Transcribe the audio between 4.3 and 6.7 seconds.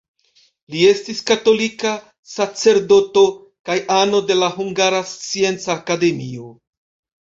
de la Hungara Scienca Akademio.